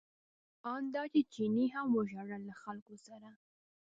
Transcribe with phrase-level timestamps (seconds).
[0.73, 3.29] ان دا چې چیني هم وژړل له خلکو سره.